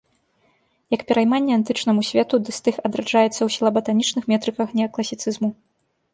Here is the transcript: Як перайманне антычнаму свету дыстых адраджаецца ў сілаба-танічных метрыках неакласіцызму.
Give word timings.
Як 0.95 1.01
перайманне 1.11 1.53
антычнаму 1.59 2.01
свету 2.09 2.35
дыстых 2.47 2.75
адраджаецца 2.91 3.31
ў 3.43 3.49
сілаба-танічных 3.59 4.23
метрыках 4.35 4.67
неакласіцызму. 4.81 5.49